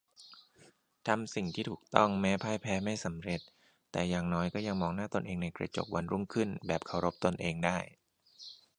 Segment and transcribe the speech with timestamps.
[1.07, 3.41] ทำสิ่งที่ถูกต้อง แม้พ่ายแพ้ ไม่สำเร็จ
[3.91, 7.77] แต่อย่างน้อย ยังมองหน้าตนเองในกระจกวันรุ่งขึ้นแบบเคารพตนเองได้